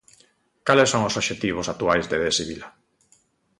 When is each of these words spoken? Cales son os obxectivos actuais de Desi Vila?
Cales 0.67 0.89
son 0.93 1.01
os 1.07 1.17
obxectivos 1.19 1.69
actuais 1.73 2.05
de 2.11 2.17
Desi 2.23 2.43
Vila? 2.49 2.69